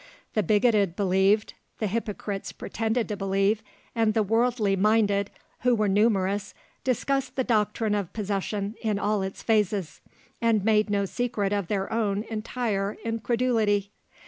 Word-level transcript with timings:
The 0.33 0.41
bigoted 0.41 0.95
believed, 0.95 1.53
the 1.77 1.85
hypocrites 1.85 2.51
pretended 2.51 3.07
to 3.09 3.15
believe; 3.15 3.61
and 3.93 4.15
the 4.15 4.23
worldly 4.23 4.75
minded, 4.75 5.29
who 5.59 5.75
were 5.75 5.87
numerous, 5.87 6.55
discussed 6.83 7.35
the 7.35 7.43
doctrine 7.43 7.93
of 7.93 8.11
possession 8.11 8.73
in 8.81 8.97
all 8.97 9.21
its 9.21 9.43
phases, 9.43 10.01
and 10.41 10.65
made 10.65 10.89
no 10.89 11.05
secret 11.05 11.53
of 11.53 11.67
their 11.67 11.93
own 11.93 12.23
entire 12.31 12.97
incredulity. 13.05 13.91